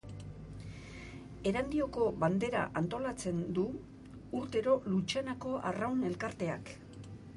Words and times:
Erandioko 1.49 2.07
Bandera 2.23 2.63
antolatzen 2.81 3.43
du 3.59 3.67
urtero 4.41 4.75
Lutxanako 4.95 5.53
Arraun 5.73 6.03
Elkarteak. 6.13 6.73